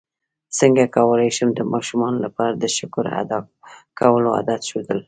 څنګه 0.59 0.83
کولی 0.97 1.29
شم 1.37 1.49
د 1.55 1.61
ماشومانو 1.73 2.17
لپاره 2.25 2.53
د 2.55 2.63
شکر 2.77 3.05
ادا 3.21 3.39
کولو 3.99 4.27
عادت 4.37 4.61
ښوول 4.69 4.99